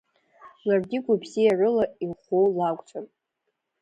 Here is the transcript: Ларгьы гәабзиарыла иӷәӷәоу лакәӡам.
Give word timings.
Ларгьы 0.67 0.99
гәабзиарыла 1.05 1.85
иӷәӷәоу 2.03 2.47
лакәӡам. 2.57 3.05